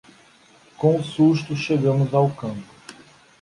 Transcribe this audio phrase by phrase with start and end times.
[0.79, 2.65] Com o susto chegamos ao campo.